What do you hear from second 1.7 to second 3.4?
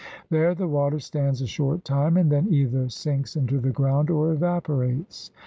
time and then either sinks